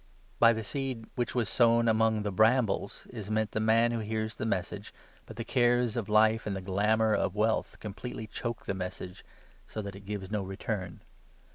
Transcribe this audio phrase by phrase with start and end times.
[0.39, 3.99] By the seed which was sown among the brambles is meant 22 the man who
[3.99, 4.95] hears the Message,
[5.27, 9.23] but the cares of life and the glamour of wealth completely choke the Message,
[9.67, 11.03] so that it gives no return.